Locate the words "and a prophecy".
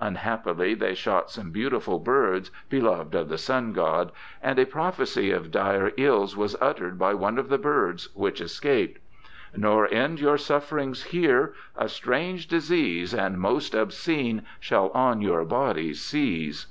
4.42-5.30